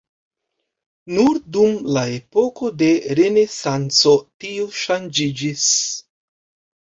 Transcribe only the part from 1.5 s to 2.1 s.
dum la